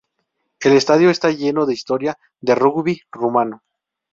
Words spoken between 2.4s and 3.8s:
rugby rumano.